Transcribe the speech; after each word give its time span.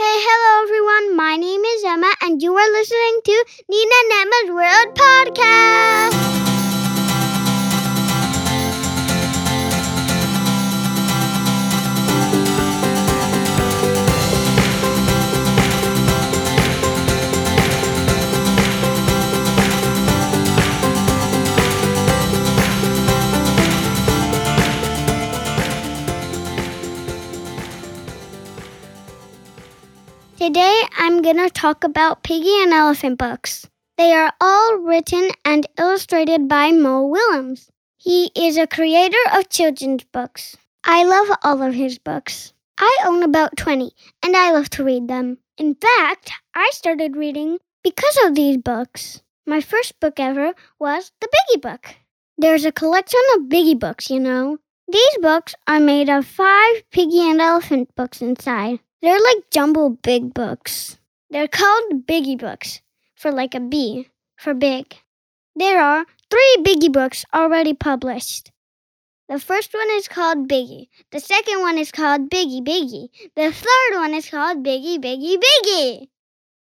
Hey, 0.00 0.16
hello 0.24 0.62
everyone. 0.64 1.14
My 1.14 1.36
name 1.36 1.60
is 1.60 1.84
Emma, 1.84 2.10
and 2.22 2.40
you 2.40 2.56
are 2.56 2.72
listening 2.72 3.20
to 3.22 3.44
Nina 3.68 3.96
and 4.00 4.12
Emma's 4.22 4.54
World 4.56 4.96
Podcast. 4.96 6.39
Today 30.40 30.84
I'm 30.96 31.20
going 31.20 31.36
to 31.36 31.50
talk 31.50 31.84
about 31.84 32.22
Piggie 32.22 32.62
and 32.62 32.72
Elephant 32.72 33.18
books. 33.18 33.68
They 33.98 34.14
are 34.14 34.32
all 34.40 34.78
written 34.78 35.28
and 35.44 35.66
illustrated 35.78 36.48
by 36.48 36.72
Mo 36.72 37.04
Willems. 37.04 37.68
He 37.98 38.30
is 38.34 38.56
a 38.56 38.66
creator 38.66 39.18
of 39.34 39.50
children's 39.50 40.04
books. 40.04 40.56
I 40.82 41.04
love 41.04 41.36
all 41.44 41.62
of 41.62 41.74
his 41.74 41.98
books. 41.98 42.54
I 42.78 43.04
own 43.04 43.22
about 43.22 43.58
20 43.58 43.92
and 44.22 44.34
I 44.34 44.52
love 44.52 44.70
to 44.70 44.82
read 44.82 45.08
them. 45.08 45.36
In 45.58 45.74
fact, 45.74 46.32
I 46.54 46.70
started 46.72 47.16
reading 47.16 47.58
because 47.84 48.18
of 48.24 48.34
these 48.34 48.56
books. 48.56 49.20
My 49.46 49.60
first 49.60 50.00
book 50.00 50.18
ever 50.18 50.54
was 50.78 51.12
the 51.20 51.28
Biggie 51.28 51.60
book. 51.60 51.96
There's 52.38 52.64
a 52.64 52.72
collection 52.72 53.20
of 53.34 53.50
Biggie 53.50 53.78
books, 53.78 54.08
you 54.08 54.18
know. 54.20 54.56
These 54.90 55.18
books 55.20 55.54
are 55.66 55.80
made 55.80 56.08
of 56.08 56.24
five 56.24 56.82
Piggie 56.90 57.30
and 57.30 57.42
Elephant 57.42 57.94
books 57.94 58.22
inside. 58.22 58.80
They're 59.02 59.20
like 59.20 59.50
jumbo 59.50 59.90
big 59.90 60.34
books. 60.34 60.98
They're 61.30 61.48
called 61.48 62.06
Biggie 62.06 62.38
books 62.38 62.82
for 63.14 63.32
like 63.32 63.54
a 63.54 63.60
B 63.60 64.08
for 64.36 64.52
big. 64.52 64.94
There 65.56 65.80
are 65.80 66.04
three 66.30 66.56
Biggie 66.60 66.92
books 66.92 67.24
already 67.32 67.72
published. 67.72 68.52
The 69.28 69.38
first 69.38 69.72
one 69.72 69.88
is 69.92 70.08
called 70.08 70.48
Biggie. 70.48 70.88
The 71.12 71.20
second 71.20 71.60
one 71.60 71.78
is 71.78 71.92
called 71.92 72.28
Biggie 72.28 72.62
Biggie. 72.62 73.08
The 73.36 73.52
third 73.52 73.94
one 73.94 74.12
is 74.12 74.28
called 74.28 74.64
Biggie 74.64 74.98
Biggie 74.98 75.38
Biggie. 75.38 76.08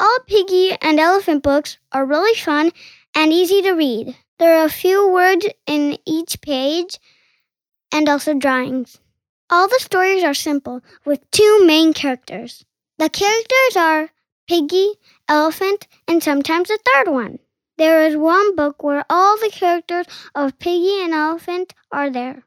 All 0.00 0.18
Piggie 0.28 0.76
and 0.80 0.98
Elephant 0.98 1.42
books 1.42 1.78
are 1.92 2.06
really 2.06 2.34
fun 2.34 2.72
and 3.14 3.32
easy 3.32 3.62
to 3.62 3.72
read. 3.72 4.16
There 4.38 4.58
are 4.58 4.64
a 4.64 4.70
few 4.70 5.08
words 5.08 5.46
in 5.66 5.98
each 6.06 6.40
page 6.40 6.98
and 7.92 8.08
also 8.08 8.34
drawings. 8.34 8.98
All 9.50 9.66
the 9.68 9.78
stories 9.80 10.22
are 10.24 10.34
simple, 10.34 10.82
with 11.04 11.30
two 11.30 11.64
main 11.64 11.94
characters. 11.94 12.64
The 12.98 13.08
characters 13.08 13.76
are 13.76 14.10
Piggie, 14.50 14.94
Elephant, 15.28 15.86
and 16.06 16.22
sometimes 16.22 16.70
a 16.70 16.78
third 16.78 17.10
one. 17.10 17.38
There 17.78 18.04
is 18.06 18.16
one 18.16 18.56
book 18.56 18.82
where 18.82 19.04
all 19.08 19.38
the 19.38 19.50
characters 19.50 20.06
of 20.34 20.58
Piggie 20.58 21.04
and 21.04 21.14
Elephant 21.14 21.74
are 21.92 22.10
there. 22.10 22.44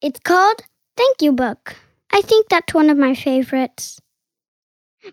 It's 0.00 0.20
called 0.20 0.60
Thank 0.96 1.22
You 1.22 1.32
Book. 1.32 1.76
I 2.12 2.20
think 2.20 2.48
that's 2.48 2.74
one 2.74 2.90
of 2.90 2.98
my 2.98 3.14
favorites. 3.14 4.00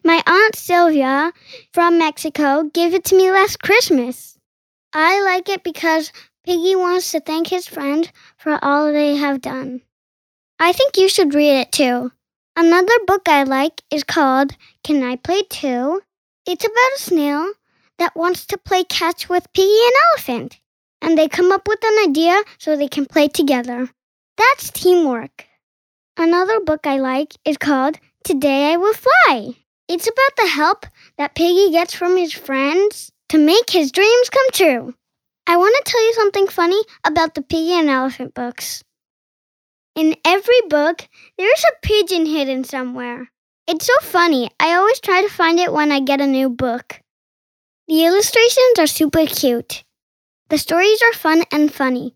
My 0.04 0.22
Aunt 0.28 0.56
Sylvia 0.56 1.34
from 1.72 1.98
Mexico 1.98 2.64
gave 2.74 2.94
it 2.94 3.06
to 3.06 3.16
me 3.18 3.32
last 3.32 3.62
Christmas. 3.62 4.38
I 4.94 5.22
like 5.24 5.50
it 5.50 5.64
because 5.64 6.12
Piggie 6.48 6.76
wants 6.78 7.12
to 7.12 7.20
thank 7.20 7.48
his 7.48 7.68
friend 7.68 8.12
for 8.38 8.60
all 8.62 8.92
they 8.92 9.16
have 9.16 9.42
done. 9.42 9.82
I 10.64 10.72
think 10.72 10.96
you 10.96 11.10
should 11.10 11.34
read 11.34 11.60
it 11.60 11.74
too. 11.74 12.14
Another 12.56 12.94
book 13.06 13.24
I 13.28 13.44
like 13.44 13.82
is 13.92 14.06
called 14.06 14.56
Can 14.86 15.04
I 15.04 15.18
Play 15.18 15.42
Too? 15.50 16.02
It's 16.48 16.64
about 16.64 16.96
a 16.96 17.00
snail 17.02 17.52
that 18.00 18.16
wants 18.16 18.46
to 18.46 18.58
play 18.58 18.86
catch 18.86 19.28
with 19.28 19.52
Piggie 19.52 19.88
and 19.88 19.94
Elephant, 20.14 20.62
and 21.02 21.18
they 21.18 21.28
come 21.28 21.52
up 21.52 21.68
with 21.68 21.84
an 21.84 22.10
idea 22.10 22.42
so 22.60 22.78
they 22.78 22.88
can 22.88 23.06
play 23.06 23.28
together. 23.28 23.90
That's 24.38 24.72
teamwork. 24.72 25.48
Another 26.16 26.62
book 26.62 26.88
I 26.88 26.98
like 26.98 27.34
is 27.44 27.58
called 27.58 28.00
Today 28.24 28.72
I 28.72 28.78
Will 28.78 28.94
Fly. 28.94 29.58
It's 29.90 30.08
about 30.08 30.36
the 30.38 30.48
help 30.48 30.86
that 31.18 31.36
Piggie 31.36 31.74
gets 31.74 31.94
from 31.94 32.16
his 32.16 32.32
friends 32.32 33.12
to 33.28 33.38
make 33.38 33.70
his 33.70 33.92
dreams 33.92 34.30
come 34.30 34.48
true. 34.54 34.94
I 35.46 35.58
want 35.58 35.76
to 35.76 35.92
tell 35.92 36.06
you 36.08 36.14
something 36.14 36.48
funny 36.48 36.82
about 37.04 37.36
the 37.36 37.42
Piggie 37.42 37.78
and 37.78 37.90
Elephant 37.90 38.34
books. 38.34 38.82
In 39.96 40.16
every 40.26 40.62
book, 40.70 41.08
there's 41.38 41.64
a 41.64 41.80
pigeon 41.88 42.26
hidden 42.26 42.64
somewhere. 42.64 43.32
It's 43.68 43.88
so 43.88 43.94
funny. 44.02 44.52
I 44.60 44.74
always 44.76 45.00
try 45.00 45.22
to 45.22 45.30
find 45.30 45.60
it 45.60 45.74
when 45.74 45.92
I 45.92 46.00
get 46.00 46.22
a 46.22 46.28
new 46.28 46.50
book. 46.50 47.02
The 47.88 48.06
illustrations 48.06 48.80
are 48.80 48.88
super 48.88 49.26
cute. 49.26 49.84
The 50.50 50.58
stories 50.58 51.02
are 51.04 51.14
fun 51.14 51.44
and 51.52 51.74
funny. 51.74 52.16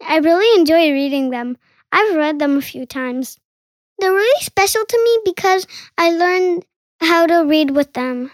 I 0.00 0.18
really 0.18 0.58
enjoy 0.58 0.90
reading 0.92 1.30
them. 1.30 1.58
I've 1.92 2.16
read 2.16 2.38
them 2.38 2.56
a 2.56 2.62
few 2.62 2.86
times. 2.86 3.38
They're 3.98 4.12
really 4.12 4.42
special 4.42 4.84
to 4.86 5.04
me 5.04 5.18
because 5.32 5.66
I 5.98 6.10
learned 6.12 6.66
how 7.00 7.26
to 7.26 7.44
read 7.46 7.70
with 7.72 7.92
them. 7.94 8.30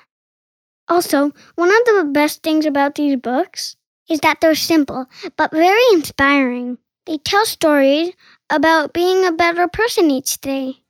Also, 0.88 1.32
one 1.56 1.70
of 1.70 1.84
the 1.86 2.10
best 2.12 2.42
things 2.44 2.66
about 2.66 2.94
these 2.94 3.16
books 3.16 3.74
is 4.08 4.20
that 4.20 4.40
they're 4.40 4.54
simple 4.54 5.06
but 5.36 5.50
very 5.50 5.82
inspiring. 5.92 6.78
They 7.06 7.19
tell 7.19 7.44
stories 7.46 8.12
about 8.50 8.92
being 8.92 9.25
a 9.25 9.32
better 9.32 9.69
person 9.69 10.10
each 10.10 10.41
day. 10.41 10.82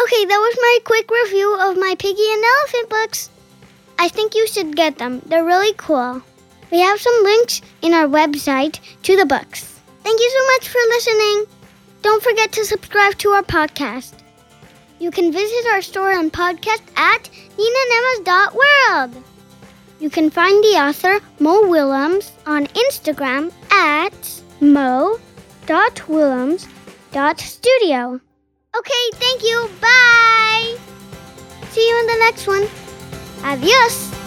Okay, 0.00 0.24
that 0.24 0.38
was 0.38 0.56
my 0.60 0.78
quick 0.84 1.10
review 1.10 1.54
of 1.60 1.76
my 1.76 1.94
Piggie 1.98 2.34
and 2.34 2.44
Elephant 2.44 2.88
books. 2.88 3.30
I 3.98 4.08
think 4.08 4.34
you 4.34 4.46
should 4.48 4.74
get 4.74 4.98
them. 4.98 5.20
They're 5.26 5.44
really 5.44 5.74
cool. 5.76 6.22
We 6.70 6.80
have 6.80 7.00
some 7.00 7.22
links 7.22 7.60
in 7.82 7.92
our 7.92 8.06
website 8.06 8.80
to 9.02 9.16
the 9.16 9.26
books. 9.26 9.78
Thank 10.02 10.18
you 10.18 10.30
so 10.30 10.46
much 10.54 10.68
for 10.68 10.78
listening. 10.88 11.44
Don't 12.02 12.22
forget 12.22 12.50
to 12.52 12.64
subscribe 12.64 13.18
to 13.18 13.30
our 13.30 13.42
podcast. 13.42 14.14
You 14.98 15.10
can 15.10 15.32
visit 15.32 15.66
our 15.70 15.82
store 15.82 16.12
and 16.12 16.32
podcast 16.32 16.82
at 16.96 17.28
ninanemas.world. 17.58 19.22
You 20.00 20.10
can 20.10 20.30
find 20.30 20.64
the 20.64 20.78
author 20.78 21.20
Mo 21.38 21.68
Willems 21.68 22.32
on 22.46 22.66
Instagram 22.68 23.52
at 23.70 24.42
mo.willems.studio. 25.68 28.20
Okay, 28.76 29.10
thank 29.14 29.42
you. 29.42 29.68
Bye. 29.80 30.76
See 31.70 31.88
you 31.88 31.98
in 32.00 32.06
the 32.06 32.16
next 32.20 32.46
one. 32.46 32.68
Adios. 33.44 34.21